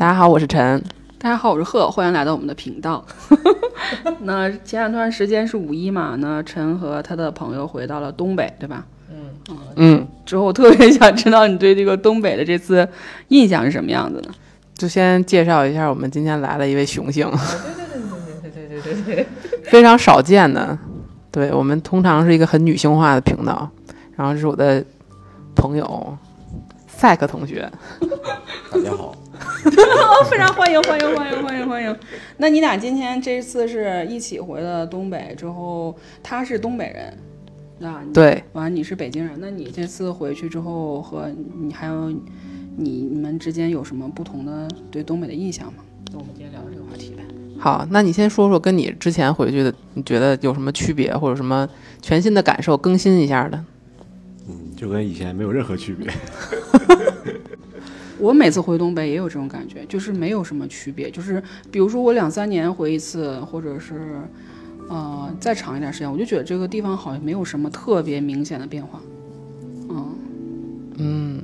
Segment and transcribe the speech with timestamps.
[0.00, 0.82] 大家好，我是陈。
[1.18, 3.04] 大家好，我是贺，欢迎来到我们的频道。
[4.24, 8.86] 那前两段时间是五一嘛，那陈和他的朋友回到了东北，对吧？
[9.10, 10.08] 嗯嗯。
[10.24, 12.88] 之后我特别想知道你对这个东北的这次
[13.28, 14.30] 印象是什么样子的？
[14.72, 17.30] 就先介绍一下我们今天来了一位雄性。
[18.42, 19.26] 对对对对对对对对，
[19.70, 20.78] 非常少见的。
[21.30, 23.68] 对我们通常是一个很女性化的频道。
[24.16, 24.82] 然后这是我的
[25.54, 26.16] 朋友
[26.88, 27.70] 赛克同学。
[28.72, 29.14] 大家好。
[30.30, 31.96] 非常欢迎欢迎欢迎欢迎欢迎！
[32.36, 37.18] 那你俩今天这次是一起回了东北之后，他是东北人，
[37.78, 41.28] 那，对，完你是北京人，那你这次回去之后和
[41.60, 42.10] 你还有
[42.76, 45.82] 你你们之间有什么不同的对东北的印象吗？
[46.12, 47.22] 那我们今天聊这个话题呗。
[47.58, 51.68] 好，那你先说说跟你之前回去的，你觉得有什么区别或者什么
[52.00, 53.64] 全新的感受，更新一下的？
[54.48, 56.10] 嗯，就跟以前没有任何区别。
[58.20, 61.10] 我每次回东北也有这种感觉，就是没有什么区别。
[61.10, 64.20] 就是比如说我两三年回一次，或者是，
[64.88, 69.00] 呃，再长一点时间，我就觉得这个地方好像没有什么特别明显的变化。
[69.88, 70.14] 嗯
[70.98, 71.42] 嗯，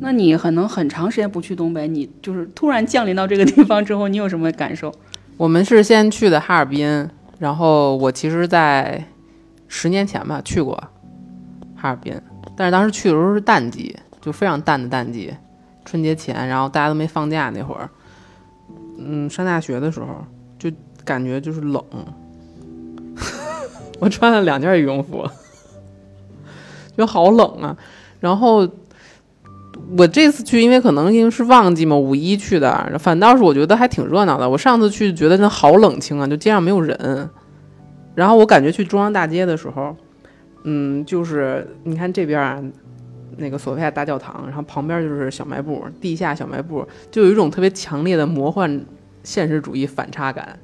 [0.00, 4.92] 那你可能很长时间不去东北，你就是突然降临到这个地方之后，你有什么感受？
[5.36, 9.04] 我们是先去的哈尔滨，然后我其实，在
[9.68, 10.74] 十年前吧去过
[11.76, 12.18] 哈尔滨，
[12.56, 15.32] 但是当时去的时候是淡季，就非常淡的淡季。
[15.90, 17.88] 春节前，然后大家都没放假那会儿，
[18.98, 20.06] 嗯，上大学的时候
[20.58, 20.70] 就
[21.02, 21.82] 感觉就是冷，
[23.98, 25.26] 我穿了两件羽绒服，
[26.94, 27.74] 就好冷啊。
[28.20, 28.68] 然后
[29.96, 34.50] 我这次去，因为可能因为是旺季嘛，五一去的，反倒是我觉得还挺热闹的。
[34.50, 37.30] 我上次去觉得那好冷清啊，就街上没有人。
[38.14, 39.96] 然后我感觉去中央大街的时候，
[40.64, 42.62] 嗯，就是你看这边啊。
[43.38, 48.84] 那个索菲亚大教堂，然后旁边就是小卖部，地下小卖部，就有一种特别强烈的魔幻
[49.22, 50.58] 现实主义反差感。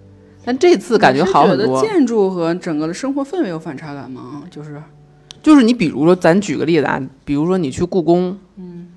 [0.45, 1.81] 但这次感觉好很多。
[1.81, 4.43] 建筑和整个的生活氛围有反差感吗？
[4.51, 4.83] 就是，
[5.43, 8.89] 就是你比如说，咱举个例子啊，比如说你去故宫，嗯，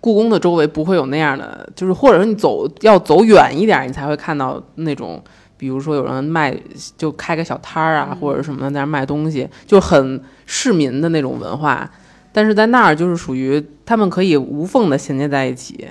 [0.00, 5.20] 故宫的周围不会有那样的，就是或者说你走要走远一点，你才会看到那种，
[5.56, 6.56] 比如说有人卖，
[6.96, 11.90] 就开个小摊儿啊，或者什么在那卖东西，就很市民的那种文化。
[12.36, 15.88] 但是在那儿就是属于他们可以无缝的衔接在一起，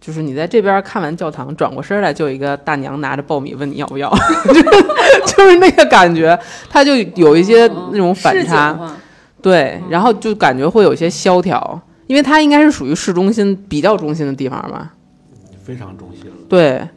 [0.00, 4.10] 就是你在这边看完教堂，转过身来就有一个大娘拿着爆米问你要不要，
[5.26, 6.36] 就是那个感觉，
[6.70, 8.96] 它就有一些那种反差，
[9.42, 14.94] 对，然后就感觉会有些萧条，因为它应该是属于市中心比较中心的地方吧，
[15.62, 16.88] 非常中心了，对，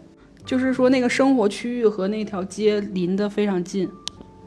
[0.45, 3.89] 就是说那个生活区域和那条街邻得非常近。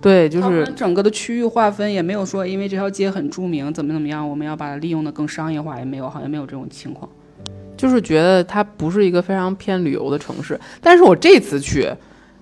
[0.00, 7.10] 对，就是整个的区域划分也没有说，因为这条街很著名，怎么怎么样，我们要把它利用的更商业化，也没有，好像没有这种情况。
[7.76, 11.88] 就是觉得它不是一个非常偏旅游的城市，但是我这次去，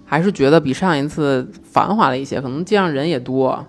[0.05, 3.65] 还是觉得比上一次繁华了一些，可能街上人也多，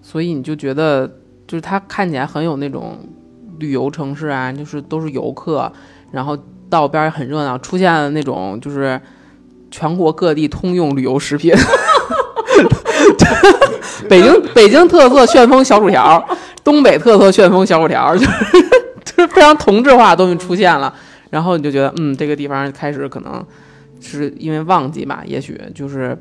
[0.00, 1.06] 所以你就觉得，
[1.46, 2.98] 就是它看起来很有那种
[3.58, 5.72] 旅游城市啊，就是都是游客，
[6.12, 6.38] 然后
[6.70, 9.00] 道边很热闹，出现了那种就是
[9.70, 11.52] 全国各地通用旅游食品。
[14.08, 16.24] 北京北京特色旋风小薯条，
[16.64, 18.30] 东北特色旋风小薯条，就 是
[19.04, 20.92] 就是非常同质化的东西出现了，
[21.30, 23.44] 然后你就觉得，嗯，这个地方开始可能
[24.00, 26.16] 是因为旺季吧，也许就是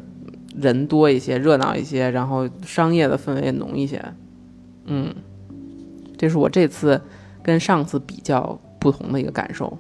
[0.56, 4.04] 人多一些，热闹一些，然后商业的氛围也浓一些，
[4.86, 5.14] 嗯，
[6.18, 7.02] 这是我这次
[7.44, 9.78] 跟上次比较不同的一个感受。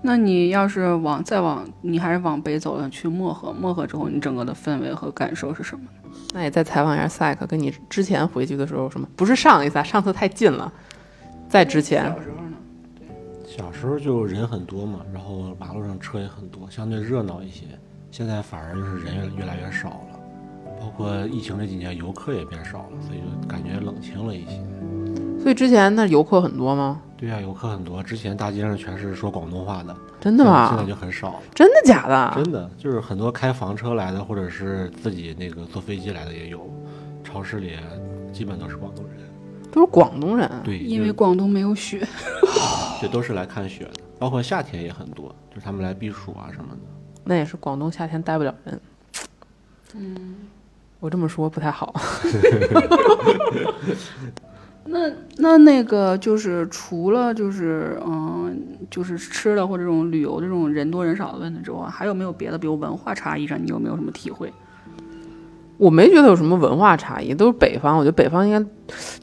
[0.00, 3.52] 那你要是往再往，你还是往北走了，去漠河。
[3.52, 5.84] 漠河之后，你整个的氛围和感受是什么？
[6.32, 9.08] 那也再采访一下赛克，跟你之前回去的时候什么？
[9.16, 10.72] 不是上一次，上次太近了，
[11.48, 12.04] 在之前。
[12.04, 12.56] 小时候呢？
[12.96, 17.64] 对，小时候就人很多嘛，然后马路上车也很多，相对热闹一些。
[18.10, 20.20] 现在反而就是人越越来越少了，
[20.80, 24.64] 包括疫情这几年游客也变少了，所以就感觉冷清了一些。
[25.40, 27.00] 所以之前那游客很多吗？
[27.16, 28.02] 对呀，游客很多。
[28.02, 30.68] 之前大街上全是说广东话的，真的吗？
[30.68, 31.40] 现在就很少了。
[31.54, 32.32] 真的假的？
[32.36, 36.68] 真的，就是很多开房车来的，或者是自己那个坐飞机来的也有。
[37.24, 37.72] 超市里
[38.32, 39.16] 基本都是广东人，
[39.70, 40.50] 都是广东人。
[40.64, 42.06] 对，因为广东没有雪，
[43.02, 43.90] 这都是来看雪的。
[44.18, 46.80] 包括夏天也很多，就是他们来避暑啊什么的。
[47.24, 48.80] 那也是广东夏天待不了人。
[49.94, 50.36] 嗯，
[51.00, 51.94] 我这么说不太好。
[54.90, 58.56] 那那那个就是除了就是嗯
[58.90, 62.58] 就是吃的或者这种旅游这种人多人少的问题之外，还有没有别的？
[62.58, 64.52] 比如文化差异上，你有没有什么体会？
[65.76, 67.96] 我没觉得有什么文化差异，都是北方。
[67.96, 68.68] 我觉得北方应该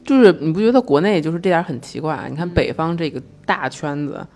[0.04, 2.14] 就是你不觉得国内就是这点很奇怪？
[2.14, 4.26] 啊你看北方这个大圈子，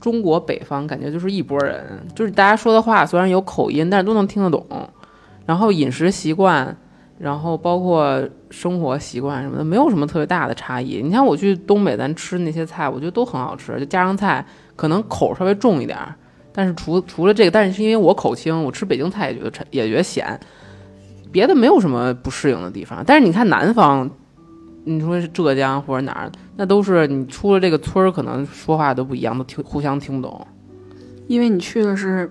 [0.00, 4.66] 中国北方感觉就是一拨人，就是大家说的话虽然有口音，但是都能听得懂。
[5.46, 6.76] 然后饮食习惯，
[7.18, 8.20] 然后包括
[8.50, 11.00] 生活习惯什么的，没有什么特别大的差异。
[11.02, 14.44] 你像我去东北，咱吃那些菜，我觉得都很好吃，就家常菜
[14.74, 16.14] 可能口稍微重一点儿，
[16.52, 20.38] 但是除除了这个，但是因为我口轻，我吃北京菜也觉得也觉得咸，
[21.30, 23.02] 别的没有什么不适应的地方。
[23.06, 24.10] 但是你看南方，
[24.84, 30.44] 你说是浙江或者哪儿，那都是你出了这个村儿，可能说话都不一样，都听互相听不懂。
[31.28, 32.30] 因为你去的是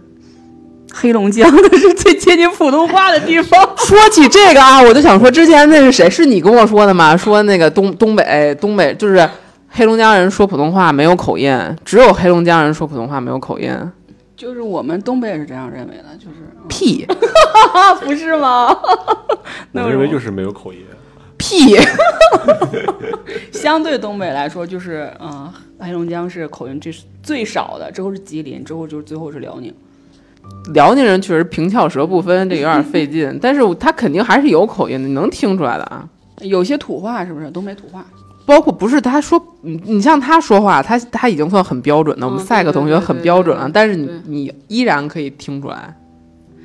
[0.93, 3.59] 黑龙江，那是最接近普通话的地方。
[3.77, 6.09] 说起这个啊，我就想说，之前那是谁？
[6.09, 7.15] 是你跟我说的吗？
[7.15, 9.27] 说那个东东北东北就是
[9.69, 13.73] 黑龙江人说普通话没有口音，只有黑龙江人说普通话没有口音。
[14.35, 17.05] 就是我们东北也是这样认为的，就是屁
[17.73, 18.75] 啊， 不是吗？
[19.71, 20.79] 那我认为就是没有口音。
[21.37, 21.75] 屁，
[23.51, 26.93] 相对东北来说，就是嗯、黑龙江是口音最
[27.23, 29.73] 最少的，之后是吉林，之后就是最后是辽宁。
[30.73, 36.07] 辽宁人确实平翘舌不分，这有点费劲， 但是他肯定还是有口音的，你能听出来的啊。
[36.41, 38.05] 有些土话是不是东北土话？
[38.45, 45.95] 包括不是他说，你你像他说话，他他已经算很标准的，我们嗯赛克同学很标准了，但是你你依然可以听出来，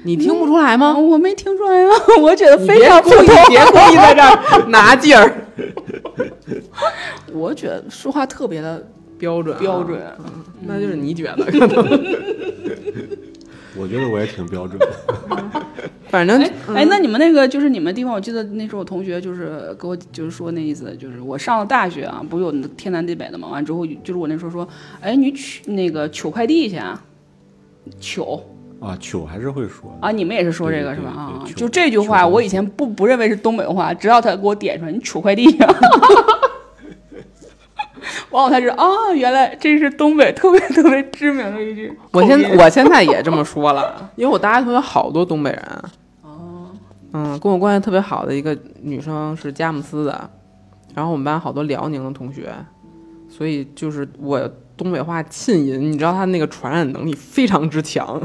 [0.02, 0.88] 你听不出来吗？
[0.88, 1.90] 啊，我没听出来啊，
[2.22, 3.34] 我觉得你非别故意常普通。
[3.48, 5.34] 别故意在这儿 拿劲儿，
[7.32, 8.84] 我觉得说话特别的
[9.18, 10.00] 标准啊标准。
[10.62, 12.04] 那就是你觉得可能，
[13.78, 14.88] 我觉得我也挺标准的。
[16.08, 24.66] 反正哎哎，那你们那个就是你们地方，我记得那时候我同学就是给我就是说那意思，就是我上了大学啊，不是有天南地北的嘛，完之后就是我那时候说，
[25.00, 27.02] 哎，你取那个取快递去啊，
[28.00, 28.20] 取
[28.78, 29.92] 啊，糗还是会说。
[30.00, 31.10] 啊，你们也是说这个是吧？
[31.10, 35.66] 啊，就这句话，我以前不不认为是东北话，直到他给我点出来，你取快递呀、
[38.30, 41.92] 完我才知道啊，原来这是东北特别特别知名的一句。
[42.12, 45.62] 我现我现在也这么说了，因为我大学同学好多东北人。
[46.22, 46.68] 哦，
[47.12, 50.30] 嗯，跟我关系特别好的一个女生是佳木斯的，
[50.94, 52.54] 然后我们班好多辽宁的同学，
[53.28, 54.40] 所以就是我
[54.76, 58.20] 东北话浸淫，你知道他那个传染能力非常之强。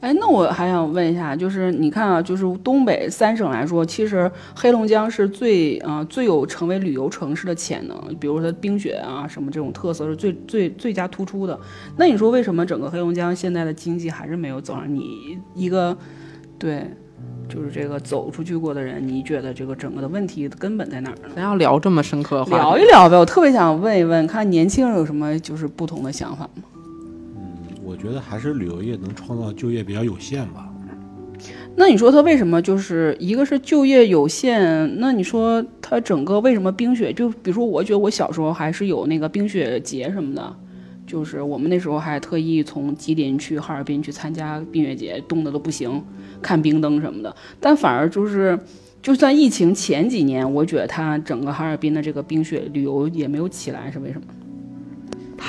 [0.00, 11.58] 哎，那我还想问一下，就是你看啊，就是东北三省来说，其实黑龙江是最呃最有成为旅游城市的潜能，比如说它冰雪啊什么这种特色是最最最佳突出的。
[11.96, 15.94] 那你说为什么整个黑龙江现在的经济还是没有走上你一个
[16.58, 16.82] 对，
[17.46, 21.34] 就是这个走出去过的人，你觉得这个整个的问题根本在哪儿呢？
[21.36, 26.62] 咱要聊这么深刻的话题，聊一聊呗，我特别想问一问，看年轻人有什么就是不同的想法吗？
[27.90, 30.72] 我觉得还是旅游业能创造就业比较有限吧。
[31.74, 35.00] 那你说它为什么就是一个是就业有限？
[35.00, 37.12] 那你说它整个为什么冰雪？
[37.12, 40.56] 就比如说，我觉得我小时候还是有那个冰雪节什么的，
[41.04, 46.00] 就是我们那时候还特意从吉林去哈尔滨去参加冰雪节，冻得都不行，
[46.40, 47.34] 看冰灯什么的。
[47.58, 48.56] 但反而就是，
[49.02, 54.26] 就算疫情前几年，我觉得它整个哈尔滨的这个冰雪旅游也没有起来，是为什么？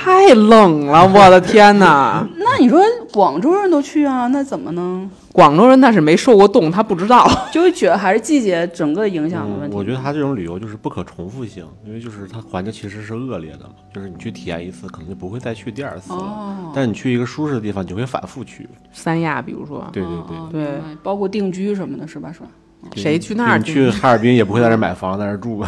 [0.03, 2.27] 太冷了，我的天哪！
[2.37, 2.81] 那你说
[3.13, 5.07] 广州人都去啊，那怎么呢？
[5.31, 7.29] 广州人那是没受过冻，他不知道。
[7.53, 9.77] 就会觉得还是季节整个影响的问嗯，题。
[9.77, 16.19] 我觉得他这种旅游就是不可重复性，因为就是它环境其实是恶劣的嘛，就是你去体验一次，可能就不会再去第二次了。
[16.19, 18.67] 哦，但是你去一个舒适的地方，你会反复去。
[18.91, 22.31] 三亚，比如说，对对对，哦对包括定居什么的，是吧？
[22.33, 22.47] 是吧？
[22.95, 25.63] 谁去那儿你去哈尔滨也不会在那儿买房，在那儿住。
[25.63, 25.67] 那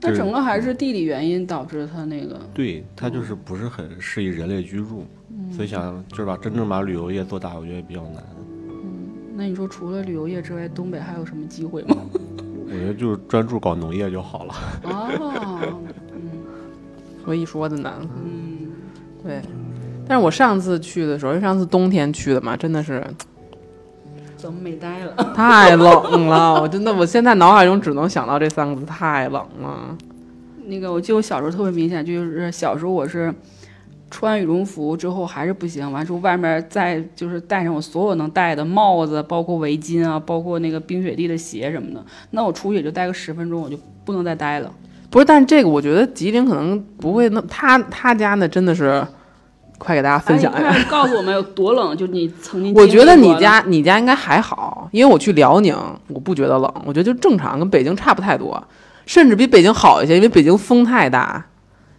[0.00, 2.38] 就是整个还是地理原因导致它那个。
[2.54, 5.04] 对，它就是不是很适宜人类居住，
[5.50, 8.22] 所以想就是把真正把旅游业做大，我觉得比较难。
[8.70, 11.96] 嗯那你说除了旅游业之外，东北还有什么机会吗？
[12.66, 14.54] 我觉得就是专注搞农业就好了。
[14.84, 15.78] 哦，
[17.24, 17.92] 所以说的呢。
[18.00, 18.72] 嗯，
[19.22, 19.40] 对，
[20.06, 23.04] 但是我上次去的时候，因为上次冬天去的嘛，真的是
[24.38, 25.12] 怎么没待了？
[25.34, 29.96] 太冷了，我真的，我现在脑海中只能想到这三个字，太冷了。
[30.66, 33.34] 那个，我记得我小时候特别明显，就是小时候我是
[34.10, 44.70] 穿羽绒服之后还是不行，完之后外面再就是戴上我所有能戴的帽子，包括围巾啊，包括那个冰雪地的鞋什么的，那我出去也就待个十分钟，我就不能再待了。
[45.10, 49.02] 不是，但这个我觉得吉林可能不会那他他家那真的是，
[49.78, 50.68] 快给大家分享一下。
[50.68, 55.74] 哎你快告诉我们有多冷，就你曾经我觉得你家你家应该还好，因为我去辽宁，
[56.08, 58.62] 我不觉得冷，我觉得就正常，跟北京差不太多，
[59.06, 61.46] 甚至比北京好一些，因为北京风太大。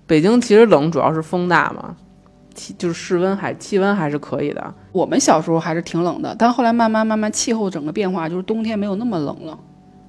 [0.05, 1.95] 北京其实冷主要是风大嘛，
[2.55, 4.73] 气就是室温还气温还是可以的。
[4.91, 9.57] 我们小时候还是挺冷的，但后来慢慢慢慢气候整个变化，就是冬天没有那么冷了。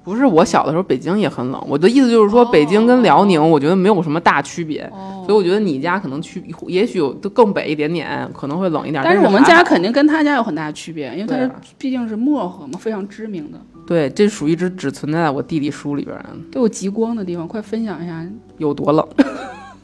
[0.03, 1.63] 不是我小的时候，北京也很冷。
[1.67, 4.81] 我的意思就是说，北京跟辽宁，我觉得没有什么大区别。
[4.91, 9.01] 哦所以我觉得你家可能去，也许有更北一点点，可能会冷一点。
[9.03, 17.47] 但是我们家肯定跟他家有很大的区别，因为他毕竟是漠河嘛，非常知名的，对，这属于只只存在在我弟弟书里边儿，都有极光的地方。
[17.47, 18.25] 快分享一下，
[18.57, 19.07] 有多冷？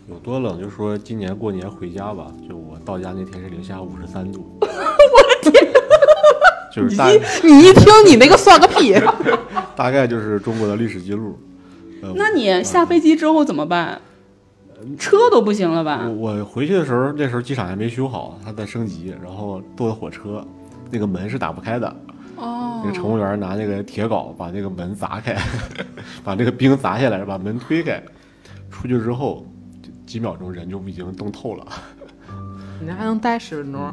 [0.09, 0.59] 有多冷？
[0.59, 4.43] 就说今年过年回家吧，就我到家那天是零下五十三度。
[4.59, 4.67] 我！
[6.71, 7.17] 就是大你
[7.63, 8.93] 一听你那个算个屁！
[9.75, 11.39] 大概就是中国的历史记录。
[12.01, 13.99] 呃，那你下飞机之后怎么办？
[14.99, 16.35] 车都不行了吧我？
[16.37, 20.45] 我回去的时候，那时候机场还没修好，它在升级，然后坐的火车，
[20.91, 21.87] 那个门是打不开的。
[22.35, 25.35] 哦那个乘务员拿那个铁镐把那个门砸开，
[26.23, 27.99] 把那个冰砸下来，把门推开。
[28.69, 29.43] 出去之后，
[30.05, 31.65] 几秒钟人就已经冻透了。
[32.79, 33.91] 你那还能待十分钟？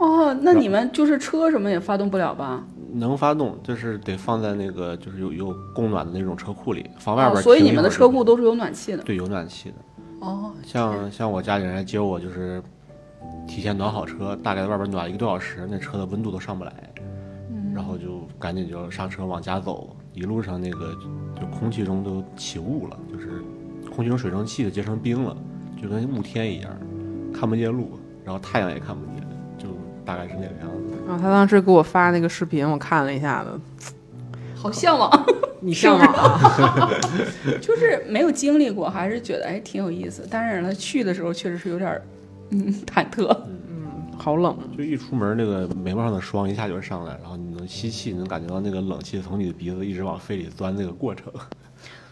[0.00, 2.64] 哦，那你们就是车什么也发动不了吧？
[2.92, 9.02] 能发动，就是得放在那个就是有有供暖的那种车库里，放外边、哦，所以你们的车库都是有暖气的。
[9.04, 9.74] 对有暖气的。
[10.20, 12.62] 哦，像像我家里人来接我，就是
[13.46, 16.72] 提前暖好车，大概在外边暖一个多小时，那车的温度都上不来，
[17.50, 19.96] 嗯然后就赶紧就上车往家走。
[20.12, 20.92] 一路上那个
[21.40, 23.44] 就空气中都起雾了，就是
[23.94, 25.36] 空气中水蒸气都结成冰了，
[25.80, 26.72] 就跟雾天一样，
[27.32, 27.92] 看不见路，
[28.24, 29.29] 然后太阳也看不见，就
[30.16, 30.96] 大概是那个样子。
[31.06, 33.50] 然后他当时给我发那个视频，我看了一下子，
[34.54, 35.10] 好向往，
[35.60, 36.90] 你向往啊？
[37.60, 40.26] 就是没有经历过，还是觉得哎挺有意思。
[40.30, 42.00] 但是呢，去的时候确实是有点
[42.50, 43.36] 嗯忐忑。
[44.18, 44.54] 好冷。
[44.76, 51.32] 就一出门，那个眉毛上的霜一下就上来，然后你能吸气，能感觉到那个冷气从你的鼻子一直往肺里钻那个过程。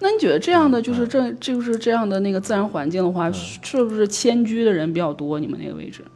[0.01, 5.39] 那你觉得这样的就是这就是这样的那个自然环境的话，是不是迁居的人比较多？
[5.39, 6.11] 你们那个位置哎，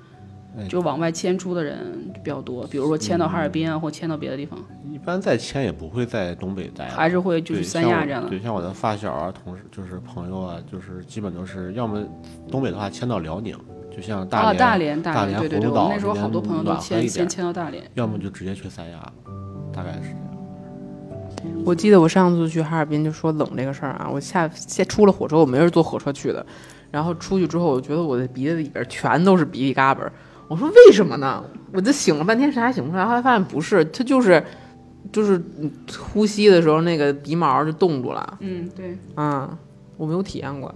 [0.68, 1.78] 就往外迁出的人
[2.23, 4.59] 比较多，比如说迁到哈尔滨啊，或迁到别的地方，
[4.92, 8.28] 一般再迁也不会在东北待，还是会就是三亚这样的。
[8.28, 12.04] 对，像我的发小啊、同事，就是朋友啊，就是基本都是要么
[12.50, 13.56] 东北的话迁到辽宁，
[13.90, 17.82] 就像大啊，连、大连，大连，对对对，葫芦岛我们那时候好多朋友都迁先迁到大连。
[17.94, 19.12] 要么就直接去三亚，
[19.73, 20.18] 大概是这样。
[21.64, 26.44] 我记得我上次去哈尔滨就说冷这个事儿啊，我下下出了火车，我没是坐火车去的，
[26.90, 30.12] 然后出去之后，我觉得我的鼻子里边全都是鼻涕嘎巴儿。
[30.52, 31.42] 我说为什么呢？
[31.73, 33.06] 我就醒了半天，啥也醒不出来。
[33.06, 34.44] 后来发现不是，它就是
[35.11, 35.42] 就是
[35.99, 38.37] 呼吸的时候那个鼻毛就冻住了。
[38.40, 39.56] 嗯，对，啊，
[39.97, 40.75] 我没有体验过，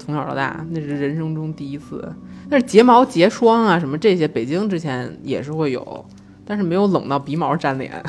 [0.00, 2.12] 从小到大那是人生中第一次。
[2.50, 6.04] 但是睫毛结霜啊什么这些，北京之前也是会有，
[6.44, 8.02] 但是没有冷到鼻毛粘脸，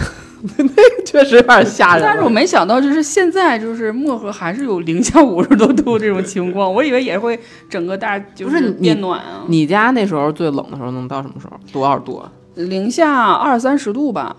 [0.57, 0.73] 那 个
[1.05, 2.03] 确实有点吓人。
[2.03, 7.39] 但是我没想到，就是现在就是漠河还是有零下五十多度这种情况，我以为也会
[7.69, 11.57] 整个大就不是变暖啊，你家那时候最冷的时候能到什么时候？
[11.71, 12.17] 多少度？
[12.17, 14.35] 啊零下二三十度吧，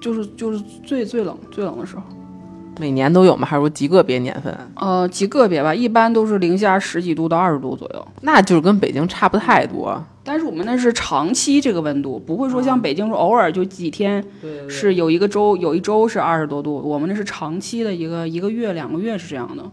[0.00, 2.02] 就是就是最最冷最冷的时候。
[2.80, 3.46] 每年都有吗？
[3.46, 4.56] 还是说极个别年份？
[4.74, 8.08] 呃，极个别吧，一般都是零下十几度到二十度左右。
[8.22, 10.02] 那就是跟北京差不太多。
[10.30, 14.24] 但是我们那是长期这个温度，不会说像北京说偶尔就几天
[14.68, 19.68] 是有一个周有一周是二十多度，我们那是长期的一个一个月两个月是这样的。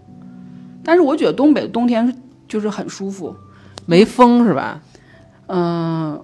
[0.83, 2.11] 但是我觉得东北的冬天
[2.47, 3.35] 就是很舒服，
[3.85, 4.81] 没风是吧？
[5.45, 6.19] 嗯、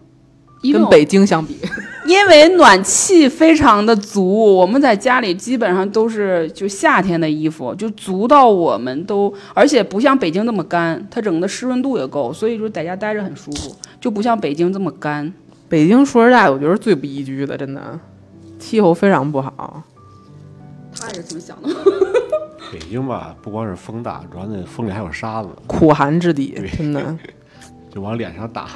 [0.63, 1.55] 因为我跟北京相比，
[2.07, 15.33] 因为暖气非常的足，我们在家里基本上都是就夏天的衣服，就足到我们都，而且不像北京那么干，它整个湿润度也够，所以说在家待着很舒服，就不像北京这么干。
[15.69, 17.97] 北京说实在，我觉得是最不宜居的，真的，
[18.59, 19.81] 气候非常不好。
[20.93, 21.69] 他也是这么想的。
[22.69, 27.17] 北京吧，不光是风大，主要那风里还有沙子，苦寒之地，真的。
[27.89, 28.67] 就往脸上打。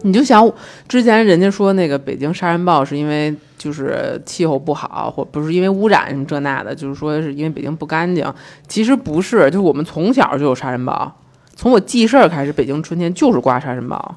[0.00, 0.50] 你就想，
[0.88, 8.24] 之前人家说那个北京杀人暴是因为就是气候不好，或不是因为污染什么这那的，就是说是因为北京不干净。
[8.66, 11.14] 其实不是，就是我们从小就有杀人暴，
[11.54, 14.16] 从我记事儿开始，北京春天就是刮沙尘暴，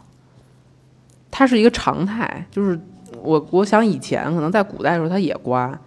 [1.32, 2.46] 它是一个常态。
[2.51, 2.79] 就是
[3.22, 5.79] 我我想以前可能在古代的时候它也刮，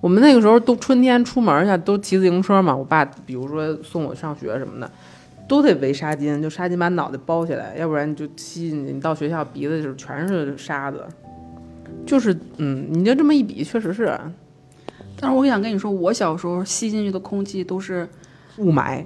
[0.00, 4.90] 我们那个时候都春天出门去都骑自行车嘛，我爸比如说送我上学什么的。
[5.46, 11.04] 都得围纱巾，就纱巾把脑袋包起来，要不然你就吸进去，你到学校鼻子就是全是沙子。
[12.06, 14.18] 就是，嗯，你就这么一比，确实是
[15.20, 18.08] 但是我想跟你说，我小时候吸进去的空气都是，
[18.56, 19.04] 雾霾。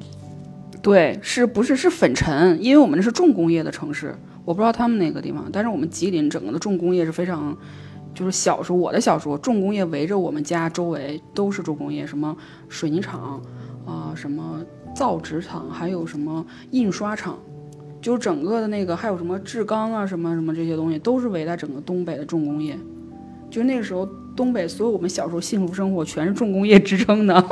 [0.83, 2.63] 对，是不是是粉尘？
[2.63, 7.57] 因为我们那是重工业的城市，我不知道他们那个地方，但是我们吉林整个的重工业是非常，
[8.15, 12.37] 就是小时候我的小时候，重工业围着我们家周围都是重工业，什么
[12.69, 13.43] 水泥厂
[13.85, 14.61] 啊、什么
[14.95, 17.39] 造纸厂，还有什么印刷厂。
[18.01, 22.79] 就是整个的那个，还有什么制钢啊，什么什么这些东西，都是围在整个东北的重工业。
[23.51, 27.45] 就那个时候，东北所有我们小时候幸福生活全是重工业支撑的。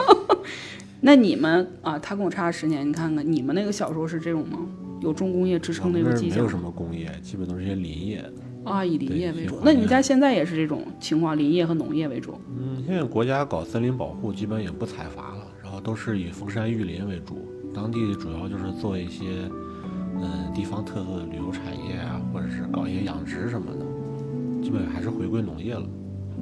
[1.01, 4.59] 那你们啊，他跟我差十年，你看看你们那个小时候是这种吗？
[5.03, 8.25] 有重工业支撑那我种迹象们那儿没有什么工业，基本都是些林业。
[8.65, 8.85] 啊？
[8.85, 9.59] 以林业为主。
[9.63, 12.35] 那你们家现在也是这种情况，林业和农业为主？
[12.59, 17.47] 嗯，现在国家搞森林保护，基本也不采伐了，然后都是以封山育林为主。
[17.75, 19.27] 当地主要就是做一些，
[20.17, 25.87] 嗯，地方特色的旅游产业啊，或者是搞一些养殖什么的，基本还是回归农业了。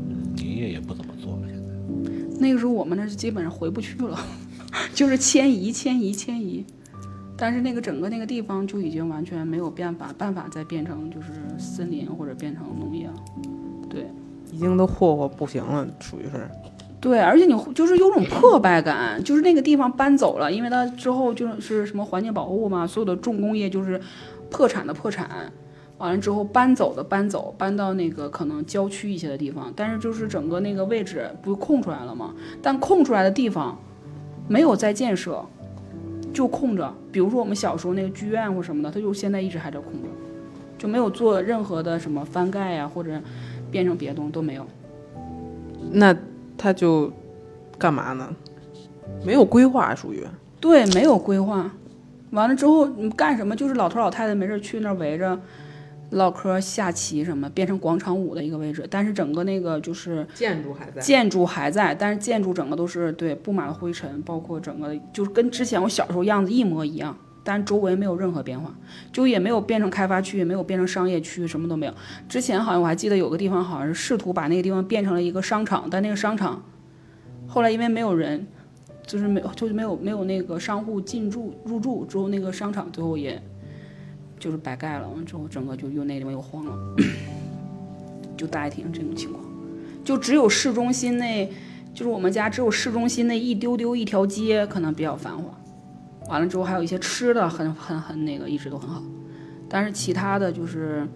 [0.08, 1.64] 嗯，林业也不怎么做了，现在。
[2.40, 4.18] 那个时候我们那是基本上回不去了，
[4.94, 6.64] 就是迁移、迁移、迁移。
[7.36, 11.28] 但是那个整个那个地方就已经完全没有办法办法再变成就是
[11.58, 13.14] 森林或者变成农业了。
[13.90, 14.06] 对
[14.52, 16.48] 已经都霍霍不行了，属于是。
[17.00, 24.00] 对，而且你就是有种破败感，就是那个地方搬走了，因为它之后就是什么环境保护嘛，所有的重工业就是
[24.48, 25.52] 破产的破产，
[25.98, 32.32] 完了之后搬走的搬走，搬到那个可能郊区一些的地方，但是就是整个那个位置不空出来了吗？
[32.62, 33.78] 但空出来的地方
[34.48, 35.44] 没有在建设，
[36.32, 36.92] 就空着。
[37.10, 40.08] 比如说我们小时候那个剧院或什么的，它就现在一直还在空着，
[40.78, 43.20] 就没有做任何的什么翻盖呀、或者
[43.70, 44.66] 变成别的东西都没有。
[45.92, 46.16] 那
[46.56, 47.12] 他就
[47.78, 48.34] 干嘛呢？
[49.24, 50.24] 没有规划，属于
[50.60, 51.70] 对，没有规划。
[52.30, 53.54] 完了之后，你干什么？
[53.54, 55.38] 就是老头老太太没事去那儿围着
[56.11, 58.87] 唠嗑、下棋什么，变成广场舞的一个位置。
[58.90, 61.00] 但是整个那个就是建筑还在。
[61.00, 68.75] 建筑还在，但是建筑整个都是对布满了灰尘，包括整个就是跟之前我小时候样子一模一样，但是周围没有任何变化，
[69.12, 71.94] 就也没有变成开发区，也没有变成商业区，什么都没有。
[72.28, 76.62] 之前好像我还记得有个地方好像是试图把那个地方变成了一个商场，但那个商场
[77.46, 78.46] 后来因为没有人，
[79.06, 83.40] 就是没有就是没有没有那个商户进驻入驻之后，那个商场最后也
[84.44, 86.72] 就是白盖了，完之后整个就又那地方又荒了，
[88.36, 89.42] 就大概体这种情况。
[90.04, 91.48] 就只有市中心那，
[91.94, 95.44] 就是我们家只有市中心那一丢丢一条街可能比较繁华，
[96.28, 99.02] 完了之后还有一些吃的很很很那个一直都很好，
[99.66, 101.09] 但是其他的就是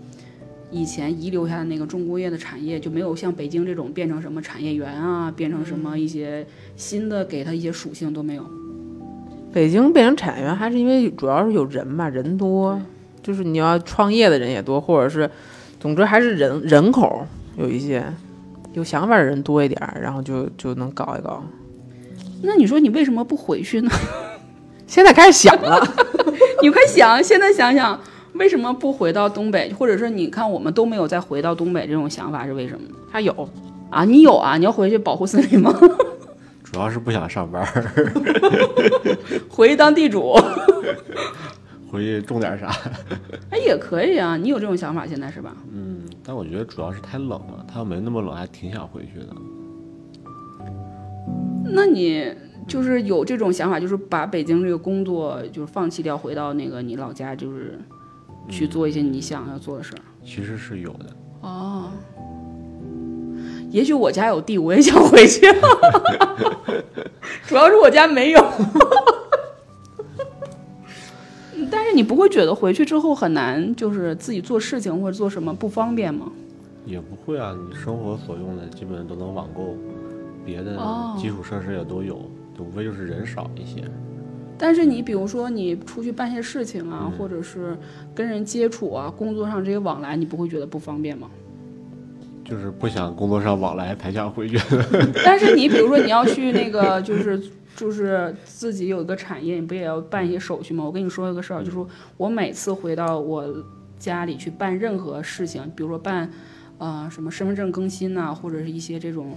[0.71, 8.47] 以前遗留下的那个重工业的产业就没有像北京这种变成什么产业园啊，变成什么一些新的给它一些属性都没有。
[9.53, 12.81] 北京变成产业园，还是因为主要是有人嘛，人多，
[13.29, 15.31] 就是你要创业的人也多，或者是，
[15.79, 17.27] 总之还是人人口
[17.59, 18.03] 有一些
[18.73, 21.45] 有想法的人多一点儿，然后就就能搞一搞。
[22.43, 23.91] 那你说你为什么不回去呢？
[24.89, 25.79] 现在开始想了，
[26.63, 28.01] 你快想，现在想想
[28.33, 32.89] 为什么不回到东北，或者说你看我们都没有再回到东北这种想法是为什么？
[33.13, 33.47] 他有
[33.91, 34.57] 啊，你有啊？
[34.57, 35.71] 你要回去保护森林吗？
[36.65, 38.13] 主要是不想上班儿，
[39.51, 40.35] 回去当地主？
[41.91, 42.71] 回去种点啥。
[43.51, 45.57] 哎，也可以啊，你有这种想法现在是吧？
[45.73, 49.29] 嗯，但我觉得主要是太冷了，它要没那么冷，还挺想回去的。
[51.71, 52.33] 那你
[52.67, 57.79] 就是有这种想法，就是把北京这个工作就是放弃掉，回到那个你老家，就是
[58.49, 60.01] 去做一些你想要做的事儿。
[60.25, 61.07] 其实是有的，
[61.43, 61.91] 哦，
[63.71, 65.47] 也许我家有地，我也想回去，
[67.47, 68.53] 主要是我家没有。
[71.71, 76.31] 但是你不会觉得回去之后很难，就是自己做事情或者做什么不方便吗？
[76.87, 79.77] 也不会啊，你生活所用的基本都能网购，
[80.45, 82.19] 别的哦基础设施也都有，
[82.57, 83.85] 就无非就是人少一些。
[84.57, 87.77] 但是你比如说你出去办些事情啊，或者是
[88.15, 91.29] 跟人接触啊，工作上这些往来，你不会觉得不方便吗？
[92.49, 94.59] 就是不想工作上往来，才想回去。
[95.23, 97.39] 但是你比如说你要去那个就是
[97.77, 100.83] 就是自己有一个产业，你不也要办一些手续吗？
[100.83, 101.77] 我跟你说一个事儿，就是
[102.17, 103.45] 我每次回到我
[103.99, 106.31] 家里去办任何事情，比如说办
[106.79, 109.37] 呃什么身份证更新呐、或者是一些这种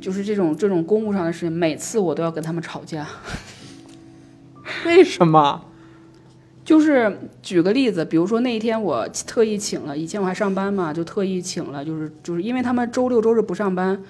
[0.00, 3.04] 就是这种这种公务上的事情，每次我都要跟他们吵架。
[4.86, 5.64] 为什么？
[6.64, 14.00] 就是举个例子，比如说那一天我特意请了，以前我还上班嘛，就特意请了，就是就是因为他们周六周日不上班，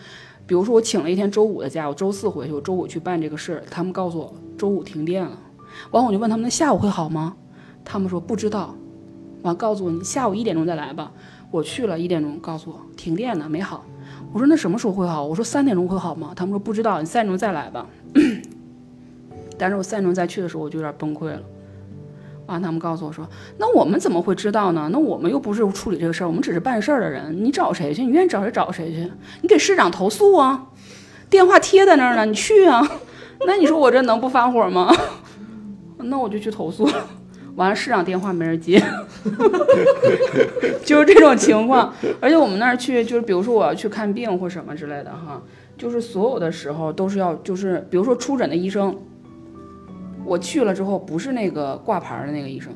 [0.47, 5.39] 比如说我请了一天周五的假，我周四回去，我周五去办这个事，他们告诉我周五停电了，
[5.93, 7.35] 完我就问他们那下午会好吗？
[7.85, 8.75] 他们说不知道，
[9.43, 11.11] 完告诉我你下午一点钟再来吧。
[11.51, 13.85] 我去了一点钟，告诉我停电了没好，
[14.33, 15.25] 我说那什么时候会好？
[15.25, 16.33] 我说三点钟会好吗？
[16.37, 17.87] 他们说不知道，你三点钟再来吧。
[19.59, 21.43] 但是我三点钟再去的时候，我就有点崩溃了。
[22.61, 24.89] 他们告诉我说：“那我们怎么会知道呢？
[24.93, 27.45] 那我们又不是处理这个事儿，我们只是办事儿的人。
[27.45, 28.05] 你找谁去？
[28.05, 29.11] 你愿意找谁找谁去？
[29.43, 30.67] 你给市长投诉啊，
[31.31, 32.87] 电话贴在那儿呢，你去啊。
[33.47, 34.93] 那你说我这能不发火吗？
[35.99, 36.89] 那我就去投诉。
[37.55, 38.83] 完了市长电话没人接，
[40.87, 41.93] 就是这种情况。
[42.19, 45.43] 而且我们那儿去，就是比如说我要去看病或什么之类的哈，
[45.77, 48.97] 就是所有的时候都是要，就是比如说出诊的医生，
[50.25, 52.73] 我去了之后不是那个挂牌的那个医生。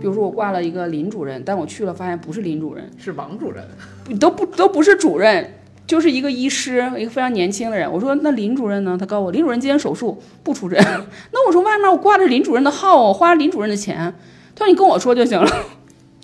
[0.00, 3.64] 比如说我挂了一个林主任，但我去了发现不是林主任，是王主任，
[4.04, 5.54] 不都不都不是主任，
[5.88, 7.92] 就是一个医师，一个非常年轻的人。
[7.92, 8.96] 我说那林主任呢？
[8.96, 10.78] 他告诉我林主任今天手术不出诊。
[11.32, 14.14] 那我说外面我挂着林主任的号，我花林主任的钱。
[14.54, 15.50] 他说你跟我说就行了，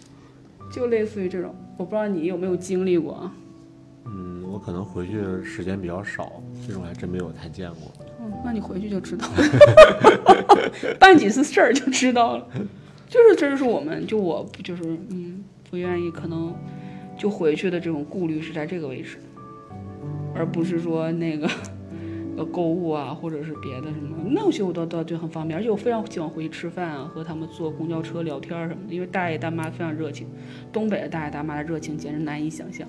[0.73, 3.33] 就类似于这种，我不知道你有没有经历过啊？
[4.07, 6.33] 嗯，我可能回去的时间比较少，
[6.65, 7.93] 这种还真没有太见过。
[8.45, 12.47] 那你回去就知道了， 办几次事儿就知道了。
[13.09, 16.55] 就是这就是我们就我就是嗯不愿意可能
[17.17, 19.19] 就回去的这种顾虑是在这个位置，
[20.35, 21.49] 而不是说那个
[22.37, 30.27] 呃购物啊或者是别的什么那些我都都就很方便，而且我非常喜欢回去吃饭啊，和他们坐公交车聊天什么的，因为大爷大妈非常热情，
[30.73, 32.89] 东北的大爷大妈的热情简直难以想象，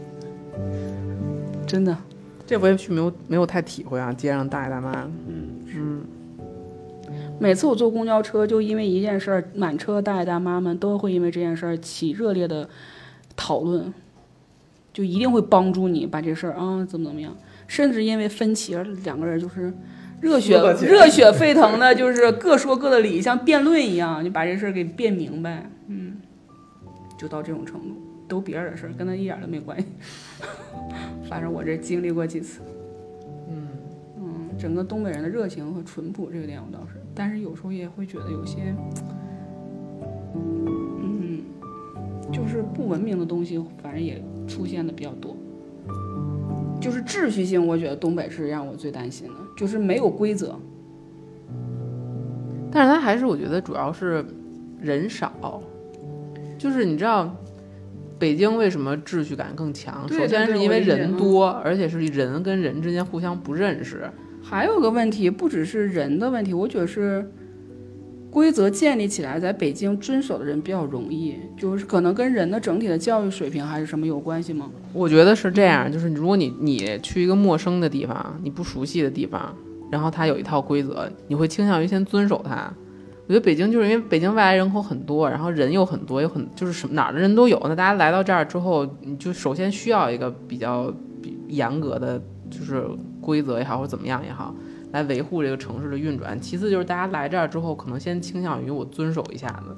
[1.68, 1.96] 真的。
[2.46, 4.92] 这回去没有没有太体会啊，街上大爷大妈，
[5.26, 6.04] 嗯，嗯，
[7.40, 12.68] 每次我坐公交车，就因为一件事儿，满车大爷大妈们都会因为这件事儿起热烈的
[13.34, 13.92] 讨论，
[14.92, 19.72] 就一定会帮助你把这事儿啊怎么怎么样，甚至因为分歧而两个人就是
[20.20, 26.16] 热血热血沸腾的，就是各说各的理，像辩论一样，就把这事儿给辩明白，嗯，
[27.18, 27.96] 就到这种程度，
[28.28, 29.86] 都别人的事儿，跟他一点都没关系。
[31.28, 32.60] 反正我这经历过几次。
[34.18, 38.74] 嗯，整个东北人的热情和淳朴这个点我倒是，但是有时候也会觉得有些，
[40.34, 41.42] 嗯，
[42.32, 45.36] 就是不文明的东西，反正也出现的比较多。
[46.80, 50.56] 就是秩序性，我觉得东北是让我最担心的，就是没有规则。
[52.70, 54.24] 但是他还是我觉得主要是
[54.80, 55.62] 人少，
[56.58, 57.34] 就是你知道。
[58.18, 60.08] 北京为什么秩序感更强？
[60.08, 64.10] 首先是因为人多，而且是人跟人之间互相不认识。
[64.42, 67.28] 还有个问题，不只是人的问题，我觉得是
[68.30, 74.70] 规则建立起来，在北京遵守的人比较容易，就是可能跟人的整体的教育水平还是什么有关系吗？
[74.92, 79.54] 我觉得是这样，就是如果你你去一个陌生的地方，你不熟悉的地方，
[79.90, 82.72] 然后它有一套规则，你会倾向于先遵守它。
[83.26, 87.60] 我觉得北京就是因为北京外来人口很多，然后人又很多，有很就是什么哪儿的人都有。
[87.64, 90.92] 那大家来到这儿之后，你就首先需要一个比较
[91.48, 92.88] 严格的，就是
[93.20, 94.54] 规则也好，或者怎么样也好，
[94.92, 96.40] 来维护这个城市的运转。
[96.40, 99.76] 其次就是大家来这儿之后，可能先倾向于我遵守一下子，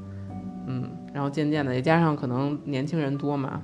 [0.67, 0.85] 嗯，
[1.15, 3.63] 然后渐渐的，也加上可能年轻人多嘛，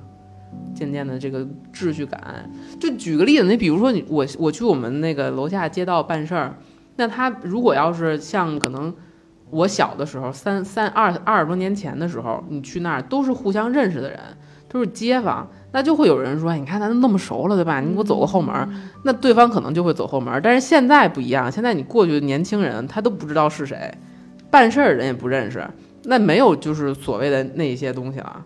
[0.73, 2.49] 渐渐的这个秩序感。
[2.79, 6.57] 就举个例子，你比如说你我我去我们那个楼下街道办事儿，
[6.95, 8.91] 那他如果要是像可能
[9.51, 14.19] 我小的时候三三二二十多年前的时候，你去那儿都是互相认识的人，
[14.67, 17.79] 都是街坊，那就会有人说，你看咱都那么熟了，对吧？
[17.79, 18.67] 你给我走个后门儿，
[19.03, 20.41] 那对方可能就会走后门。
[20.43, 23.93] 但是现在不一样，现在你过去的年轻人他都不知道是谁，
[24.49, 25.65] 办事儿人也不认识，
[26.03, 28.43] 那没有就是所谓的那些东西了。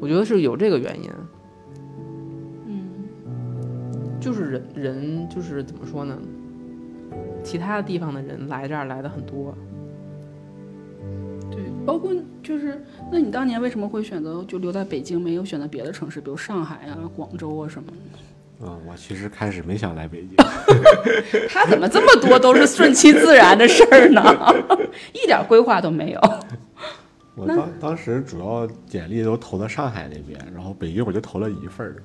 [0.00, 1.10] 我觉得是有这个原因。
[2.66, 2.88] 嗯
[4.20, 6.16] 就是人人就是怎么说呢？
[7.42, 9.54] 其他的地方的人来这儿来的很多，
[11.50, 18.18] 对，包括就是，那你当年为什么会选择就留在北京，没有选择别的城市，比如上海啊、广州啊什么的？
[18.60, 20.36] 嗯，我其实开始没想来北京，
[21.48, 24.20] 他怎么这么多都是顺其自然的事儿呢？
[25.14, 26.20] 一点规划都没有。
[27.36, 32.02] 我当当时主要简历都投到上海那边，然后北京我就投了一份儿，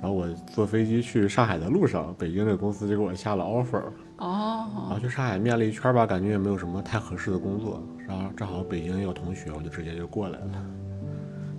[0.00, 3.82] 然后我坐飞机去上海的路上，北京这个公司就给我下了 offer，
[4.18, 10.46] 哦然哦，后去上海面了一圈儿吧，感觉也没有什么太合适的工作，然后正好北京也有同学，我就直接就过来了。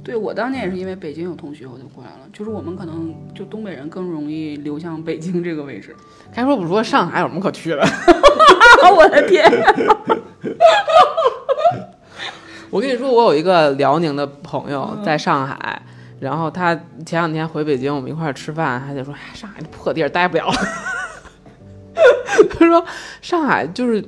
[0.03, 2.19] 对我当年也是因为北京有同学，我就过来了。
[2.31, 5.93] 就是我们可能就东北人更容易流向北京这个位置。
[6.33, 7.83] 该说不说，上海有什么可去的？
[8.95, 9.43] 我的天！
[12.69, 15.81] 我跟你说，我有一个辽宁的朋友在上海，
[16.19, 16.75] 然后他
[17.05, 20.49] 前两天回北京，我们一块儿吃饭，他就说，哎，上海这破地儿待不了。
[22.49, 22.83] 他说
[23.21, 24.03] 上海就是，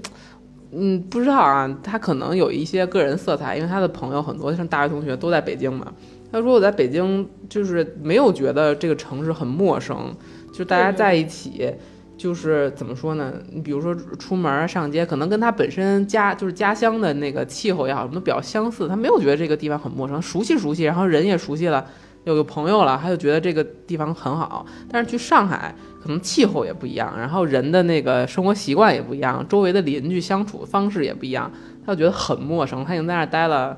[0.71, 5.91] 嗯，不知道啊，他可能有一些个人色彩，因为他的朋友很多，像大学同学都在北京嘛。
[6.31, 10.15] 他说我在北京就是没有觉得这个城市很陌生，
[10.53, 11.73] 就大家在一起。
[12.19, 13.33] 就是怎么说呢？
[13.49, 18.89] 你比如说出门上街，可能跟他本身家就是家乡的那个气候也好，什么都比较相似。
[18.89, 21.85] 他没有觉得这个地方很陌生，熟悉熟悉，然后人也熟悉了，
[22.25, 24.65] 有个朋友了，他就觉得这个地方很好。
[24.91, 31.49] 但是去上海，可能气候也不一样，然后人的那个生活习惯也不一样，周围的邻居相处方式也不一样，
[31.85, 32.83] 他就觉得很陌生。
[32.83, 33.77] 他已经在那儿待了，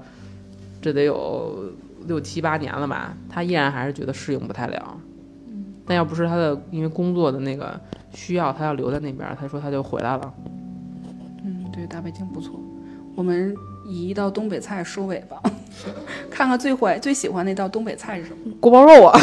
[0.82, 1.71] 这得有
[2.08, 4.97] 六七八年了吧，他依然还是觉得适应不太了。
[5.91, 7.77] 但要不是他的因为工作的那个
[8.13, 10.34] 需要，他要留在那边儿，他说他就回来了。
[11.43, 12.58] 嗯，对，大北京不错。
[13.13, 13.54] 我们
[13.86, 15.36] 以一道东北菜收尾吧，
[16.32, 18.54] 看看最怀最喜欢那道东北菜是什么？
[18.62, 19.19] 锅包肉啊，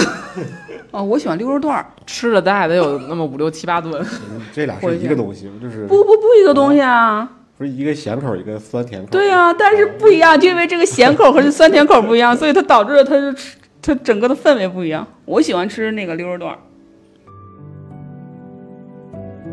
[0.91, 1.87] 哦，我喜欢溜肉段儿。
[2.05, 4.05] 吃了大概得有那么五六七八顿。
[4.53, 7.27] 这俩 是一个东西，就是不不不一个东西啊。
[7.57, 9.09] 不是一个咸口，一个酸甜口。
[9.11, 13.57] 对呀、但是不一样，就因为这个咸口和这酸甜口不一样，所以它导致了它就吃
[13.89, 15.07] 它整个的氛围不一样。
[15.25, 16.59] 我喜欢吃那个溜肉段。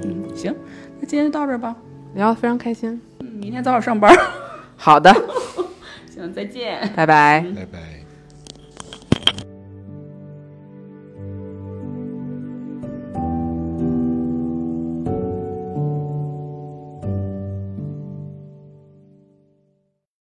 [0.04, 0.54] 嗯，行，
[1.00, 1.74] 那今天就到这儿吧。
[2.15, 3.00] 聊得非常开心。
[3.21, 4.13] 嗯明天早点上班。
[4.76, 5.10] 好的，
[6.13, 6.82] 行，再见。
[6.98, 7.45] 拜拜。
[7.56, 8.05] 拜拜。